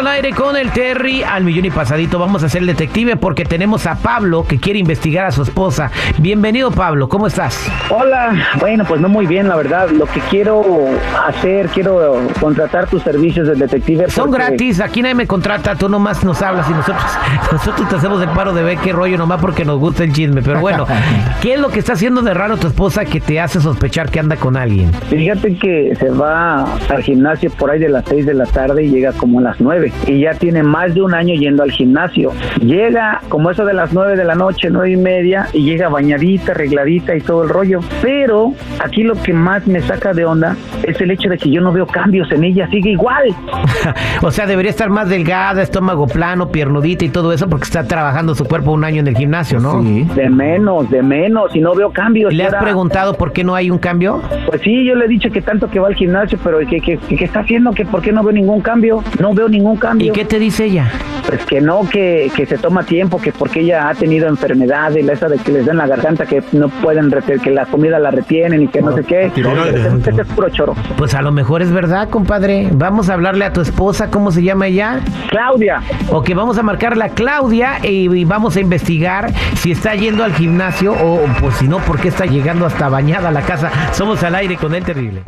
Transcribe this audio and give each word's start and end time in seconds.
Al 0.00 0.06
aire 0.06 0.30
con 0.32 0.56
el 0.56 0.70
Terry 0.70 1.22
al 1.22 1.44
millón 1.44 1.66
y 1.66 1.70
pasadito. 1.70 2.18
Vamos 2.18 2.42
a 2.42 2.48
ser 2.48 2.62
el 2.62 2.68
detective 2.68 3.16
porque 3.16 3.44
tenemos 3.44 3.86
a 3.86 3.96
Pablo 3.96 4.46
que 4.48 4.58
quiere 4.58 4.78
investigar 4.78 5.26
a 5.26 5.30
su 5.30 5.42
esposa. 5.42 5.90
Bienvenido 6.16 6.70
Pablo, 6.70 7.06
¿cómo 7.10 7.26
estás? 7.26 7.70
Hola, 7.90 8.32
bueno, 8.60 8.86
pues 8.88 8.98
no 8.98 9.10
muy 9.10 9.26
bien, 9.26 9.46
la 9.46 9.56
verdad. 9.56 9.90
Lo 9.90 10.06
que 10.06 10.20
quiero 10.20 10.64
hacer, 11.26 11.66
quiero 11.68 12.18
contratar 12.40 12.88
tus 12.88 13.02
servicios 13.02 13.46
de 13.46 13.56
detective. 13.56 14.08
Son 14.08 14.30
porque- 14.30 14.42
gratis, 14.42 14.80
aquí 14.80 15.02
nadie 15.02 15.16
me 15.16 15.26
contrata, 15.26 15.74
tú 15.76 15.90
nomás 15.90 16.24
nos 16.24 16.40
hablas 16.40 16.66
y 16.70 16.72
nosotros, 16.72 17.04
nosotros 17.52 17.86
te 17.86 17.96
hacemos 17.96 18.22
el 18.22 18.30
paro 18.30 18.54
de 18.54 18.62
ver 18.62 18.78
qué 18.78 18.92
rollo 18.92 19.18
nomás 19.18 19.38
porque 19.42 19.66
nos 19.66 19.78
gusta 19.78 20.04
el 20.04 20.14
chisme. 20.14 20.40
Pero 20.40 20.60
bueno, 20.60 20.86
¿qué 21.42 21.54
es 21.54 21.60
lo 21.60 21.68
que 21.68 21.78
está 21.78 21.92
haciendo 21.92 22.22
de 22.22 22.32
raro 22.32 22.56
tu 22.56 22.68
esposa 22.68 23.04
que 23.04 23.20
te 23.20 23.38
hace 23.38 23.60
sospechar 23.60 24.10
que 24.10 24.18
anda 24.18 24.36
con 24.36 24.56
alguien? 24.56 24.94
Fíjate 25.10 25.56
que 25.56 25.94
se 25.94 26.08
va 26.08 26.64
al 26.88 27.02
gimnasio 27.02 27.50
por 27.50 27.70
ahí 27.70 27.78
de 27.78 27.90
las 27.90 28.06
6 28.08 28.24
de 28.24 28.32
la 28.32 28.46
tarde 28.46 28.84
y 28.84 28.88
llega 28.88 29.12
como 29.12 29.40
a 29.40 29.42
las 29.42 29.60
9 29.60 29.89
y 30.06 30.20
ya 30.20 30.32
tiene 30.34 30.62
más 30.62 30.94
de 30.94 31.02
un 31.02 31.14
año 31.14 31.34
yendo 31.34 31.62
al 31.62 31.70
gimnasio. 31.70 32.32
Llega 32.60 33.20
como 33.28 33.50
eso 33.50 33.64
de 33.64 33.74
las 33.74 33.92
9 33.92 34.16
de 34.16 34.24
la 34.24 34.34
noche, 34.34 34.68
9 34.70 34.92
y 34.92 34.96
media 34.96 35.48
y 35.52 35.64
llega 35.64 35.88
bañadita, 35.88 36.52
arregladita 36.52 37.14
y 37.14 37.20
todo 37.20 37.42
el 37.44 37.48
rollo. 37.48 37.80
Pero 38.02 38.52
aquí 38.78 39.02
lo 39.02 39.14
que 39.14 39.32
más 39.32 39.66
me 39.66 39.80
saca 39.80 40.12
de 40.12 40.24
onda 40.24 40.56
es 40.82 41.00
el 41.00 41.10
hecho 41.10 41.28
de 41.28 41.38
que 41.38 41.50
yo 41.50 41.60
no 41.60 41.72
veo 41.72 41.86
cambios 41.86 42.30
en 42.32 42.44
ella, 42.44 42.68
sigue 42.68 42.90
igual. 42.90 43.34
o 44.22 44.30
sea, 44.30 44.46
debería 44.46 44.70
estar 44.70 44.90
más 44.90 45.08
delgada, 45.08 45.62
estómago 45.62 46.06
plano, 46.06 46.48
piernudita 46.48 47.04
y 47.04 47.08
todo 47.08 47.32
eso 47.32 47.48
porque 47.48 47.64
está 47.64 47.84
trabajando 47.84 48.34
su 48.34 48.44
cuerpo 48.44 48.72
un 48.72 48.84
año 48.84 49.00
en 49.00 49.08
el 49.08 49.16
gimnasio, 49.16 49.60
¿no? 49.60 49.82
De 49.82 50.28
menos, 50.28 50.90
de 50.90 51.02
menos 51.02 51.54
y 51.54 51.60
no 51.60 51.74
veo 51.74 51.90
cambios. 51.92 52.32
¿Le 52.32 52.44
has 52.44 52.54
preguntado 52.54 53.14
por 53.14 53.32
qué 53.32 53.44
no 53.44 53.54
hay 53.54 53.70
un 53.70 53.78
cambio? 53.78 54.22
Pues 54.46 54.62
sí, 54.62 54.84
yo 54.84 54.94
le 54.94 55.06
he 55.06 55.08
dicho 55.08 55.30
que 55.30 55.42
tanto 55.42 55.68
que 55.68 55.80
va 55.80 55.88
al 55.88 55.94
gimnasio, 55.94 56.38
pero 56.42 56.58
que, 56.58 56.80
que, 56.80 56.98
que 56.98 57.24
está 57.24 57.40
haciendo 57.40 57.72
que 57.72 57.84
por 57.84 58.02
qué 58.02 58.12
no 58.12 58.22
veo 58.22 58.32
ningún 58.32 58.60
cambio, 58.60 59.02
no 59.18 59.34
veo 59.34 59.48
ningún 59.48 59.76
cambio. 59.80 60.06
¿Y 60.06 60.10
qué 60.12 60.24
te 60.24 60.38
dice 60.38 60.66
ella? 60.66 60.90
Pues 61.26 61.44
que 61.44 61.60
no, 61.60 61.82
que, 61.88 62.30
que 62.34 62.46
se 62.46 62.58
toma 62.58 62.84
tiempo, 62.84 63.20
que 63.20 63.32
porque 63.32 63.60
ella 63.60 63.88
ha 63.88 63.94
tenido 63.94 64.28
enfermedades, 64.28 65.08
esa 65.08 65.28
de 65.28 65.38
que 65.38 65.52
les 65.52 65.66
den 65.66 65.76
la 65.76 65.86
garganta, 65.86 66.26
que 66.26 66.42
no 66.52 66.68
pueden 66.68 67.10
retener, 67.10 67.40
que 67.40 67.50
la 67.50 67.66
comida 67.66 67.98
la 67.98 68.10
retienen 68.10 68.62
y 68.62 68.68
que 68.68 68.80
no 68.82 68.94
sé 68.94 69.04
qué. 69.04 69.26
Ese 69.26 70.10
ese 70.10 70.22
es 70.22 70.28
puro 70.28 70.48
choro. 70.50 70.74
Pues 70.96 71.14
a 71.14 71.22
lo 71.22 71.32
mejor 71.32 71.62
es 71.62 71.72
verdad, 71.72 72.08
compadre. 72.08 72.68
Vamos 72.72 73.10
a 73.10 73.14
hablarle 73.14 73.44
a 73.44 73.52
tu 73.52 73.60
esposa, 73.60 74.10
¿cómo 74.10 74.30
se 74.32 74.42
llama 74.42 74.66
ella? 74.66 75.00
Claudia. 75.28 75.82
Ok, 76.10 76.30
vamos 76.34 76.58
a 76.58 76.62
marcarla 76.62 77.06
a 77.06 77.08
Claudia 77.10 77.78
y, 77.82 78.10
y 78.14 78.24
vamos 78.24 78.56
a 78.56 78.60
investigar 78.60 79.32
si 79.56 79.72
está 79.72 79.94
yendo 79.94 80.24
al 80.24 80.34
gimnasio 80.34 80.92
o 80.92 81.20
pues 81.40 81.54
si 81.56 81.68
no, 81.68 81.78
por 81.78 82.00
qué 82.00 82.08
está 82.08 82.26
llegando 82.26 82.66
hasta 82.66 82.88
bañada 82.88 83.28
a 83.28 83.32
la 83.32 83.42
casa. 83.42 83.70
Somos 83.92 84.22
al 84.22 84.34
aire 84.34 84.56
con 84.56 84.74
el 84.74 84.84
terrible. 84.84 85.22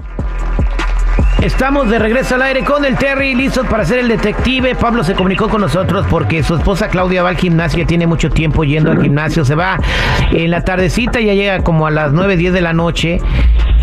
Estamos 1.42 1.90
de 1.90 1.98
regreso 1.98 2.36
al 2.36 2.42
aire 2.42 2.62
con 2.62 2.84
el 2.84 2.96
Terry, 2.96 3.34
listos 3.34 3.66
para 3.66 3.84
ser 3.84 3.98
el 3.98 4.08
detective. 4.08 4.76
Pablo 4.76 5.02
se 5.02 5.14
comunicó 5.14 5.48
con 5.48 5.60
nosotros 5.60 6.06
porque 6.08 6.42
su 6.44 6.54
esposa 6.54 6.88
Claudia 6.88 7.24
va 7.24 7.30
al 7.30 7.36
gimnasio, 7.36 7.84
tiene 7.84 8.06
mucho 8.06 8.30
tiempo 8.30 8.62
yendo 8.62 8.92
al 8.92 9.02
gimnasio, 9.02 9.44
se 9.44 9.56
va 9.56 9.80
en 10.30 10.52
la 10.52 10.62
tardecita, 10.62 11.20
ya 11.20 11.34
llega 11.34 11.64
como 11.64 11.88
a 11.88 11.90
las 11.90 12.12
9, 12.12 12.36
10 12.36 12.52
de 12.52 12.60
la 12.60 12.72
noche. 12.72 13.18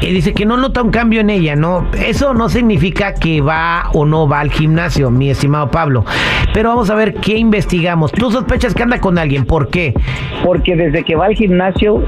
Y 0.02 0.14
dice 0.14 0.34
que 0.34 0.46
no 0.46 0.56
nota 0.56 0.82
un 0.82 0.92
cambio 0.92 1.20
en 1.20 1.30
ella, 1.30 1.58
¿no? 1.58 1.86
Eso 1.94 2.34
no 2.34 2.48
significa 2.48 3.14
que 3.14 3.42
va 3.42 3.90
o 3.94 4.06
no 4.06 4.30
va 4.30 4.40
al 4.40 4.52
gimnasio, 4.52 5.12
mi 5.12 5.30
estimado 5.30 5.70
Pablo. 5.70 6.06
Pero 6.54 6.70
vamos 6.70 6.90
a 6.90 6.96
ver 6.96 7.16
qué 7.16 7.38
investigamos. 7.38 8.14
Tú 8.14 8.32
sospechas 8.32 8.74
que 8.74 8.84
anda 8.84 9.02
con 9.02 9.18
alguien, 9.18 9.46
¿por 9.46 9.68
qué? 9.68 9.94
Porque 10.46 10.78
desde 10.78 11.04
que 11.04 11.18
va 11.18 11.26
al 11.26 11.36
gimnasio, 11.36 12.02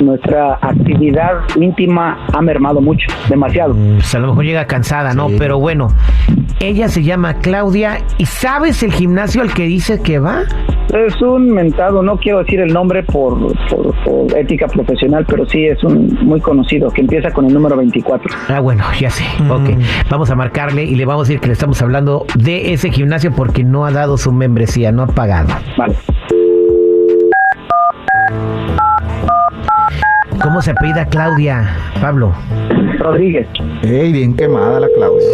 nuestra 0.00 0.54
actividad 0.60 1.32
íntima 1.60 2.26
ha 2.32 2.40
mermado 2.42 2.80
mucho, 2.80 3.06
demasiado. 3.28 3.74
Pues 3.74 4.14
a 4.14 4.18
lo 4.18 4.28
mejor 4.28 4.44
llega 4.44 4.66
cansada, 4.66 5.14
¿no? 5.14 5.28
Pero 5.38 5.58
bueno, 5.58 5.88
ella 6.60 6.88
se 6.88 7.02
llama 7.02 7.34
Claudia 7.34 7.98
y 8.18 8.26
¿sabes 8.26 8.82
el 8.82 8.92
gimnasio 8.92 9.42
al 9.42 9.52
que 9.52 9.64
dice 9.64 10.00
que 10.02 10.18
va? 10.18 10.42
Es 10.92 11.20
un 11.22 11.50
mentado, 11.50 12.02
no 12.02 12.18
quiero 12.18 12.40
decir 12.40 12.60
el 12.60 12.72
nombre 12.72 13.02
por, 13.02 13.38
por- 13.70 13.94
por 14.04 14.38
ética 14.38 14.66
profesional, 14.66 15.24
pero 15.26 15.46
sí 15.46 15.64
es 15.66 15.82
un 15.84 16.18
muy 16.22 16.40
conocido, 16.40 16.90
que 16.90 17.00
empieza 17.00 17.30
con 17.30 17.46
el 17.46 17.54
número 17.54 17.76
24. 17.76 18.28
Ah, 18.48 18.60
bueno, 18.60 18.84
ya 19.00 19.08
sé. 19.08 19.24
Ok, 19.48 19.70
vamos 20.10 20.30
a 20.30 20.34
marcarle 20.34 20.84
y 20.84 20.94
le 20.94 21.04
vamos 21.06 21.22
a 21.22 21.28
decir 21.28 21.40
que 21.40 21.46
le 21.46 21.54
estamos 21.54 21.80
hablando 21.80 22.26
de 22.36 22.72
ese 22.74 22.90
gimnasio 22.90 23.32
porque 23.32 23.64
no 23.64 23.86
ha 23.86 23.90
dado 23.90 24.18
su 24.18 24.32
membresía, 24.32 24.92
no 24.92 25.02
ha 25.04 25.06
pagado. 25.06 25.48
Vale. 25.78 25.94
¿Cómo 30.42 30.60
se 30.60 30.72
apellida 30.72 31.06
Claudia, 31.06 31.76
Pablo? 32.00 32.32
Rodríguez. 32.98 33.46
Ey, 33.82 34.12
bien 34.12 34.34
quemada 34.36 34.80
la 34.80 34.88
Claudia. 34.96 35.26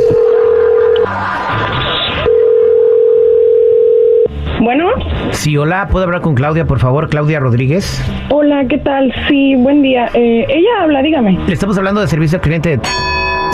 Bueno, 4.61 4.87
Sí, 5.31 5.57
hola, 5.57 5.87
¿puedo 5.91 6.05
hablar 6.05 6.21
con 6.21 6.35
Claudia, 6.35 6.67
por 6.67 6.79
favor? 6.79 7.09
Claudia 7.09 7.39
Rodríguez. 7.41 8.03
hola, 8.31 8.65
¿qué 8.69 8.79
tal? 8.79 9.13
Sí, 9.29 9.55
buen 9.57 9.83
día. 9.83 10.07
Eh, 10.15 10.45
ella 10.49 10.83
habla, 10.83 11.01
dígame. 11.03 11.39
Le 11.47 11.53
estamos 11.53 11.79
hablando 11.79 12.01
de 12.01 12.07
servicio 12.09 12.37
al 12.37 12.43
cliente 12.43 12.77
de... 12.77 12.81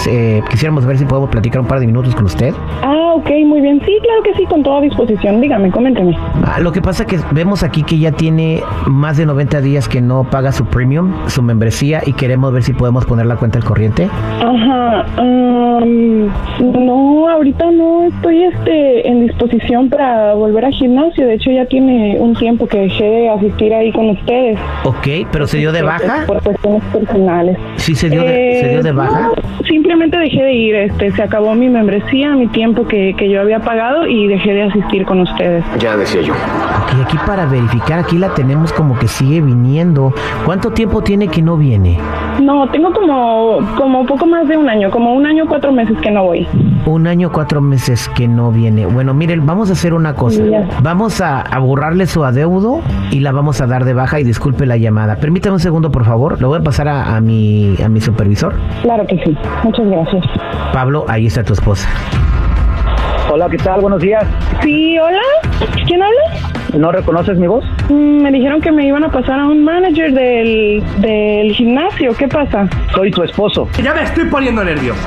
Eh, 0.09 0.43
quisiéramos 0.51 0.85
ver 0.87 0.99
si 0.99 1.05
podemos 1.05 1.31
platicar 1.31 1.61
un 1.61 1.67
par 1.67 1.79
de 1.81 1.87
minutos 1.87 2.15
con 2.15 2.25
usted. 2.25 2.53
Ah, 2.83 2.94
ok, 3.25 3.31
muy 3.47 3.61
bien. 3.61 3.81
Sí, 3.85 3.93
claro 4.03 4.23
que 4.23 4.35
sí, 4.35 4.45
con 4.47 4.62
toda 4.62 4.81
disposición. 4.81 5.41
Dígame, 5.41 5.71
coménteme. 5.71 6.17
Ah, 6.45 6.61
lo 6.61 6.73
que 6.73 6.81
pasa 6.83 7.05
que 7.07 7.19
vemos 7.33 7.62
aquí 7.62 7.83
que 7.83 7.99
ya 7.99 8.12
tiene 8.12 8.62
más 8.87 9.17
de 9.17 9.27
90 9.27 9.61
días 9.61 9.89
que 9.89 10.01
no 10.01 10.25
paga 10.25 10.53
su 10.53 10.65
premium, 10.67 11.12
su 11.29 11.43
membresía, 11.43 12.03
y 12.07 12.12
queremos 12.12 12.53
ver 12.53 12.62
si 12.62 12.73
podemos 12.73 13.05
poner 13.07 13.27
la 13.27 13.37
cuenta 13.37 13.59
al 13.59 13.65
corriente. 13.65 14.09
Ajá. 14.41 15.07
am, 15.17 16.29
no, 16.61 17.29
ahorita 17.29 17.71
no 17.71 18.05
estoy 18.05 18.45
este, 18.45 19.09
en 19.09 19.27
disposición 19.27 19.89
para 19.89 20.35
volver 20.35 20.65
al 20.67 20.73
gimnasio. 20.73 21.27
De 21.27 21.35
hecho, 21.35 21.51
ya 21.51 21.67
tiene 21.67 22.17
un 22.21 22.35
tiempo 22.35 22.67
que 22.67 22.79
dejé 22.79 23.05
de 23.05 23.31
asistir 23.31 23.73
ahí 23.75 23.91
con 23.93 24.11
ustedes. 24.11 24.59
Ok, 24.85 25.27
pero 25.33 25.47
se 25.47 25.59
dio 25.59 25.73
de 25.73 25.83
baja. 25.83 26.25
Por 26.27 26.43
cuestiones 26.43 26.83
personales. 26.93 27.59
Sí, 27.77 27.95
se 27.95 28.09
dio 28.11 28.23
de, 28.23 28.59
se 28.61 28.69
dio 28.69 28.83
de 28.83 28.91
Eh, 28.91 28.93
baja. 28.93 29.29
no, 29.29 29.65
simplemente 29.67 30.17
dejé 30.19 30.43
de 30.43 30.53
ir. 30.53 30.75
Este, 30.75 31.11
se 31.12 31.23
acabó 31.23 31.55
mi 31.55 31.69
membresía, 31.69 32.31
mi 32.35 32.47
tiempo 32.49 32.87
que, 32.87 33.13
que 33.16 33.31
yo 33.31 33.40
había 33.40 33.61
pagado 33.61 34.06
y 34.06 34.26
dejé 34.28 34.52
de 34.52 34.62
asistir 34.64 35.05
con 35.05 35.20
ustedes. 35.20 35.64
Ya 35.78 35.96
decía 35.96 36.20
yo. 36.22 36.32
Ok, 36.34 37.05
aquí 37.05 37.16
para 37.26 37.46
verificar, 37.46 37.99
aquí 37.99 38.19
la 38.19 38.31
tenemos 38.34 38.72
como 38.72 38.99
que 38.99 39.08
sigue 39.08 39.40
viniendo. 39.40 40.12
¿Cuánto 40.44 40.70
tiempo 40.70 41.02
tiene 41.02 41.28
que 41.28 41.43
no 41.43 41.56
viene? 41.56 41.99
No, 42.43 42.69
tengo 42.69 42.93
como, 42.93 43.58
como 43.76 44.05
poco 44.06 44.26
más 44.26 44.49
de 44.49 44.56
un 44.56 44.69
año, 44.69 44.90
como 44.90 45.14
un 45.14 45.25
año, 45.25 45.44
cuatro 45.49 45.72
meses 45.72 45.96
que 46.02 46.11
no 46.11 46.25
voy. 46.25 46.46
Un 46.87 47.06
año, 47.06 47.31
cuatro 47.32 47.61
meses 47.61 48.08
que 48.16 48.26
no 48.28 48.50
viene. 48.50 48.87
Bueno, 48.87 49.14
miren, 49.14 49.46
vamos 49.46 49.70
a 49.70 49.72
hacer 49.75 49.94
una 49.94 50.14
cosa. 50.14 50.43
Ya. 50.44 50.69
Vamos 50.82 51.20
a, 51.20 51.40
a 51.40 51.58
borrarle 51.61 52.06
su 52.06 52.25
adeudo 52.25 52.81
y 53.11 53.20
la 53.20 53.32
vamos 53.32 53.61
a 53.61 53.66
dar 53.66 53.84
de 53.84 53.94
baja 53.94 54.20
y 54.20 54.25
disculpe 54.25 54.66
la 54.66 54.76
llamada. 54.76 55.16
Permítame 55.16 55.55
un 55.55 55.61
segundo, 55.61 55.90
por 55.90 56.05
favor. 56.05 56.40
Lo 56.40 56.49
voy 56.49 56.58
a 56.58 56.62
pasar 56.62 56.88
a, 56.88 57.16
a 57.16 57.20
mi, 57.20 57.76
a 57.82 57.88
mi 57.88 58.00
supervisor. 58.00 58.55
Claro 58.82 59.06
que 59.06 59.16
sí. 59.25 59.37
Muchas 59.62 59.87
gracias. 59.87 60.25
Pablo, 60.72 61.05
ahí 61.08 61.26
está 61.26 61.44
tu 61.44 61.52
esposa. 61.52 61.88
Hola, 63.31 63.49
¿qué 63.49 63.56
tal? 63.56 63.81
Buenos 63.81 64.00
días. 64.00 64.25
Sí, 64.62 64.99
hola. 64.99 65.21
¿Quién 65.87 66.03
habla? 66.03 66.21
¿No 66.76 66.93
reconoces 66.93 67.38
mi 67.38 67.47
voz? 67.47 67.65
Mm, 67.89 68.23
Me 68.23 68.31
dijeron 68.33 68.61
que 68.61 68.73
me 68.73 68.87
iban 68.87 69.05
a 69.05 69.09
pasar 69.11 69.39
a 69.41 69.47
un 69.47 69.63
manager 69.65 70.13
del, 70.13 70.83
del 70.99 71.53
gimnasio. 71.53 72.15
¿Qué 72.17 72.27
pasa? 72.29 72.67
Soy 72.95 73.11
tu 73.11 73.23
esposo. 73.23 73.69
Ya 73.83 73.93
me 73.95 74.03
estoy 74.03 74.25
poniendo 74.27 74.65
nervioso. 74.65 75.01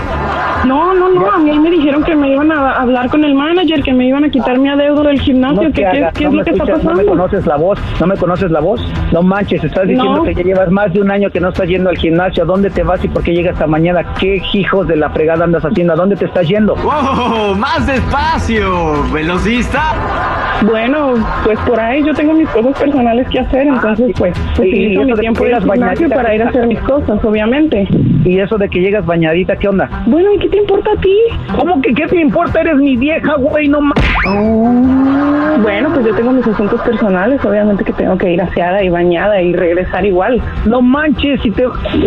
No, 0.66 0.94
no, 0.94 1.10
no. 1.10 1.32
A 1.32 1.38
mí 1.40 1.58
me 1.60 1.70
dijeron 1.72 2.04
que 2.04 2.16
me 2.16 2.30
iban 2.34 2.52
a 2.52 2.74
hablar 2.82 3.10
con 3.10 3.24
el 3.24 3.34
manager 3.36 3.82
que 3.84 3.94
me 3.94 4.08
iban 4.08 4.24
a 4.26 4.30
quitar 4.30 4.58
mi 4.60 4.70
adeudo 4.70 5.04
del 5.04 5.20
gimnasio. 5.20 5.64
No 5.64 5.72
¿Qué, 5.72 5.82
qué- 5.84 6.08
qué 6.14 6.24
no 6.26 6.30
es 6.30 6.36
lo 6.36 6.44
que 6.44 6.50
está 6.52 6.66
pasando? 6.66 6.90
No 6.92 6.98
me 6.98 7.06
conoces 7.06 7.46
la 7.48 7.56
voz, 7.58 7.80
no 8.00 8.08
me 8.08 8.16
conoces 8.18 8.52
la 8.52 8.60
voz. 8.60 8.82
No 9.12 9.22
manches, 9.24 9.64
estás 9.64 9.88
diciendo 9.88 10.18
No. 10.18 10.24
que 10.24 10.34
ya 10.36 10.44
llevas 10.44 10.70
más 10.72 10.92
de 10.94 11.02
un 11.02 11.10
año 11.12 11.30
que 11.30 11.40
no 11.40 11.50
estás 11.50 11.68
yendo 11.68 11.90
al 11.90 11.98
gimnasio. 11.98 12.44
¿A 12.44 12.46
dónde 12.46 12.70
te 12.70 12.84
vas 12.84 13.04
y 13.04 13.08
por 13.08 13.24
qué 13.24 13.34
llegas 13.34 13.54
hasta 13.54 13.68
mañana? 13.68 14.14
¿Qué 14.20 14.42
hijos 14.54 14.88
de 14.88 14.96
la 14.98 15.10
fregada 15.10 15.46
andas 15.46 15.64
haciendo? 15.64 15.94
¿A 15.94 15.96
dónde 15.96 16.16
te 16.16 16.26
estás 16.26 16.48
yendo? 16.48 16.76
¡Wow! 16.76 17.56
¡Más 17.56 17.86
despacio! 17.88 19.04
¡Velocista! 19.14 19.94
Bueno, 20.64 21.14
pues 21.44 21.60
por 21.60 21.80
ahí 21.80 22.04
yo 22.04 22.14
tengo 22.16 22.34
mis 22.34 22.50
cosas 22.50 22.67
personales 22.74 23.28
que 23.30 23.40
hacer, 23.40 23.68
entonces 23.68 24.08
sí. 24.08 24.14
pues 24.18 24.34
utilizo 24.58 25.02
eso 25.02 25.06
mi 25.06 25.14
de 25.14 25.20
tiempo 25.22 25.46
llegas 25.46 25.64
gimnasio 25.64 26.10
para 26.10 26.36
ir 26.36 26.44
a 26.44 26.50
hacer 26.50 26.68
mis 26.68 26.80
cosas, 26.80 27.24
obviamente. 27.24 27.88
Y 28.26 28.40
eso 28.40 28.58
de 28.58 28.70
que 28.70 28.80
llegas 28.80 29.06
bañadita, 29.06 29.56
¿qué 29.56 29.68
onda? 29.68 29.90
Bueno, 30.06 30.34
¿y 30.34 30.40
qué 30.40 30.50
te 30.50 30.58
importa 30.58 30.92
a 30.92 31.02
ti? 31.02 31.18
¿Cómo 31.58 31.82
que 31.82 31.94
qué 31.94 32.08
te 32.08 32.20
importa? 32.20 32.62
Eres 32.62 32.76
mi 32.78 32.98
vieja, 32.98 33.36
güey, 33.36 33.68
no 33.68 33.82
mames. 33.82 34.04
Bueno, 34.26 35.90
pues 35.94 36.06
yo 36.06 36.16
tengo 36.16 36.32
mis 36.32 36.48
asuntos 36.48 36.82
personales, 36.82 37.44
obviamente 37.46 37.84
que 37.84 37.94
tengo 37.94 38.18
que 38.18 38.32
ir 38.32 38.42
aseada 38.42 38.84
y 38.84 38.90
bañada 38.90 39.42
y 39.42 39.54
regresar 39.54 40.06
igual. 40.06 40.42
No 40.66 40.82
manches, 40.82 41.42
si 41.42 41.52
te... 41.52 41.64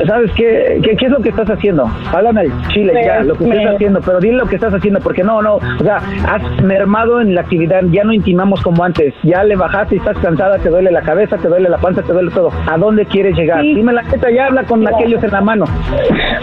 ¿Sabes 0.06 0.30
qué? 0.32 0.80
¿Qué, 0.82 0.96
qué 0.96 1.06
es 1.06 1.12
lo 1.12 1.18
que 1.20 1.30
estás 1.30 1.48
haciendo? 1.50 1.90
Háblame 2.12 2.42
al 2.42 2.66
chile 2.68 2.92
Pues, 2.92 3.06
ya, 3.06 3.20
lo 3.22 3.34
que 3.36 3.44
me- 3.46 3.56
estás 3.58 3.74
haciendo, 3.74 4.00
pero 4.00 4.20
dile 4.20 4.36
lo 4.38 4.46
que 4.46 4.54
estás 4.56 4.72
haciendo, 4.74 5.00
porque 5.00 5.22
no, 5.22 5.42
no, 5.42 5.56
o 5.56 5.82
sea, 5.82 5.96
has 6.28 6.62
mermado 6.62 7.20
en 7.20 7.34
la 7.34 7.42
actividad, 7.42 7.80
ya 7.90 8.04
no 8.04 8.12
intimamos 8.12 8.62
como 8.62 8.84
antes, 8.84 9.14
ya 9.22 9.42
le 9.44 9.56
bajaste 9.56 9.96
y 9.96 9.98
estás 9.98 10.18
cansada, 10.18 10.58
te 10.58 10.68
duele 10.68 10.90
la 10.90 11.02
cabeza, 11.02 11.36
te 11.36 11.48
duele 11.48 11.68
la 11.68 11.78
panza, 11.78 12.02
te 12.02 12.12
duele 12.12 12.30
todo. 12.30 12.50
¿A 12.70 12.76
dónde 12.78 13.04
quieres 13.06 13.36
llegar? 13.36 13.60
Sí. 13.62 13.74
Dime 13.74 13.92
la 13.92 14.02
neta, 14.02 14.30
ya 14.30 14.46
habla 14.46 14.62
con 14.64 14.86
aquellos 14.86 15.22
en 15.24 15.30
la 15.30 15.40
mano. 15.40 15.64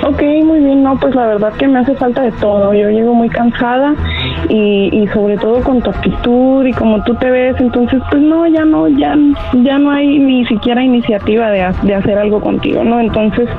Ok, 0.06 0.22
muy 0.44 0.60
bien, 0.60 0.84
no, 0.84 0.98
pues 1.00 1.16
la 1.16 1.28
verdad 1.28 1.54
que 1.58 1.68
me 1.68 1.80
hace 1.80 1.96
falta 1.96 2.22
de 2.22 2.32
todo. 2.34 2.74
Yo 2.74 2.90
llego 2.90 3.14
muy 3.14 3.30
cansada 3.30 3.94
y, 4.50 4.90
y 4.92 5.08
sobre 5.08 5.38
todo 5.38 5.57
con 5.62 5.82
tu 5.82 5.90
actitud 5.90 6.66
y 6.66 6.74
como 6.74 7.04
tú 7.04 7.16
te 7.16 7.30
ves, 7.30 7.56
entonces 7.60 8.02
pues 8.10 8.22
no, 8.22 8.48
ya 8.48 8.66
no, 8.66 8.88
ya, 8.88 9.16
ya 9.54 9.78
no 9.78 9.92
hay 9.92 10.20
ni 10.20 10.46
siquiera 10.46 10.84
iniciativa 10.84 11.50
de, 11.50 11.66
de 11.84 11.96
hacer 11.96 12.18
algo 12.18 12.40
contigo, 12.40 12.84
¿no? 12.84 13.00
Entonces, 13.00 13.50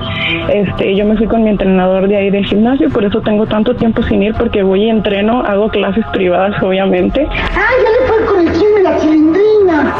este, 0.52 0.94
yo 0.96 1.04
me 1.04 1.16
fui 1.16 1.26
con 1.26 1.44
mi 1.44 1.50
entrenador 1.50 2.08
de 2.08 2.16
ahí 2.16 2.30
del 2.30 2.46
gimnasio, 2.46 2.90
por 2.90 3.04
eso 3.04 3.20
tengo 3.20 3.46
tanto 3.46 3.74
tiempo 3.74 4.02
sin 4.02 4.22
ir 4.22 4.34
porque 4.34 4.62
voy 4.62 4.84
y 4.84 4.90
entreno, 4.90 5.42
hago 5.42 5.68
clases 5.68 6.04
privadas, 6.12 6.62
obviamente. 6.62 7.26
¡Ah, 7.30 7.70
ya 7.82 7.90
le 7.90 8.06
fue 8.06 8.26
con 8.26 8.46
el 8.46 8.52
chisme 8.52 8.82
la 8.82 8.96
chilindrina! 8.98 9.94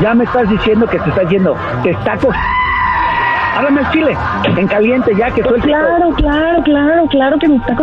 Ya 0.00 0.14
me 0.14 0.24
estás 0.24 0.48
diciendo 0.50 0.86
que 0.86 0.98
te 0.98 1.08
estás 1.08 1.28
yendo, 1.30 1.56
te 1.82 1.90
está 1.90 2.16
co... 2.16 2.30
Háblame 3.54 3.80
al 3.80 3.92
chile, 3.92 4.16
en 4.56 4.66
caliente 4.66 5.12
ya, 5.16 5.30
que 5.30 5.42
suelte 5.42 5.68
todo. 5.68 5.78
Claro, 5.78 6.10
claro, 6.16 6.62
claro, 6.62 7.06
claro 7.06 7.38
que 7.38 7.48
me 7.48 7.56
está 7.56 7.76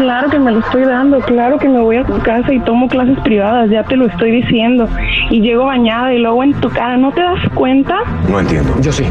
Claro 0.00 0.30
que 0.30 0.38
me 0.38 0.50
lo 0.50 0.60
estoy 0.60 0.84
dando, 0.84 1.20
claro 1.20 1.58
que 1.58 1.68
me 1.68 1.78
voy 1.78 1.98
a 1.98 2.04
tu 2.04 2.18
casa 2.20 2.50
y 2.54 2.58
tomo 2.60 2.88
clases 2.88 3.20
privadas, 3.20 3.68
ya 3.68 3.82
te 3.84 3.96
lo 3.96 4.06
estoy 4.06 4.30
diciendo. 4.30 4.88
Y 5.28 5.42
llego 5.42 5.66
bañada 5.66 6.14
y 6.14 6.18
luego 6.20 6.42
en 6.42 6.54
tu 6.54 6.70
cara, 6.70 6.96
¿no 6.96 7.12
te 7.12 7.20
das 7.20 7.38
cuenta? 7.54 7.98
No 8.26 8.40
entiendo. 8.40 8.72
Yo 8.80 8.92
sí. 8.92 9.04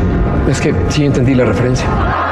Es 0.50 0.60
que 0.60 0.74
sí 0.88 1.06
entendí 1.06 1.36
la 1.36 1.46
referencia. 1.46 1.88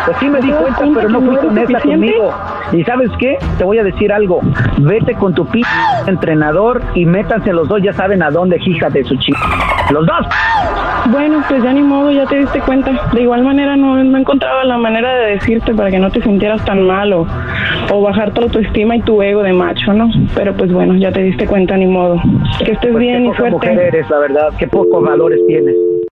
Pues 0.06 0.18
sí 0.18 0.28
me 0.28 0.42
di 0.42 0.48
¿Te 0.48 0.54
das 0.54 0.62
cuenta, 0.64 0.78
cuenta 0.80 1.00
pero 1.02 1.10
no 1.22 1.32
eres 1.34 1.44
honesta 1.46 1.80
conmigo. 1.82 2.34
Y 2.72 2.84
¿sabes 2.84 3.12
qué? 3.20 3.38
Te 3.60 3.64
voy 3.64 3.78
a 3.78 3.84
decir 3.84 4.12
algo. 4.12 4.40
Vete 4.80 5.14
con 5.14 5.36
tu 5.36 5.46
p 5.46 5.62
entrenador 6.08 6.82
y 6.96 7.06
métanse 7.06 7.54
los 7.54 7.68
dos, 7.68 7.80
ya 7.84 7.94
saben 7.94 8.24
a 8.24 8.32
dónde, 8.32 8.58
hija 8.66 8.90
de 8.90 9.04
su 9.04 9.16
chica. 9.18 9.40
Los 9.92 10.04
dos. 10.08 10.26
Bueno, 11.12 11.42
pues 11.48 11.64
ya 11.64 11.72
ni 11.74 11.82
modo, 11.82 12.12
ya 12.12 12.26
te 12.26 12.38
diste 12.40 12.60
cuenta. 12.60 12.92
De 13.14 13.22
igual 13.22 13.44
manera 13.44 13.76
no, 13.78 14.04
no 14.04 14.18
encontraba 14.18 14.64
la 14.66 14.78
manera 14.78 15.14
de 15.16 15.32
decirte 15.36 15.74
para 15.74 15.90
que 15.90 16.00
no 16.00 16.10
te 16.12 16.22
sintieras 16.22 16.64
tan 16.66 16.82
mal 16.86 17.14
o, 17.14 17.26
o 17.94 18.02
bajar 18.02 18.32
tu 18.34 18.42
autoestima 18.42 18.96
y 18.98 19.02
tu 19.02 19.22
ego 19.22 19.42
de 19.44 19.54
macho, 19.54 19.94
¿no? 19.94 20.10
Pero 20.36 20.54
pues 20.56 20.72
bueno, 20.72 20.96
ya 20.96 21.12
te 21.12 21.24
diste 21.24 21.48
cuenta, 21.48 21.78
ni 21.78 21.86
modo. 21.86 22.22
Que 22.64 22.74
estés 22.74 22.92
Pues 22.92 23.00
bien 23.02 23.24
qué 23.24 23.24
y 23.24 23.28
poca 23.30 23.38
suerte. 23.38 23.56
mujer 23.70 23.80
eres, 23.80 24.10
la 24.10 24.20
verdad. 24.20 24.50
Qué 24.58 24.68
pocos 24.68 25.04
valores 25.04 25.40
tienes. 25.48 25.76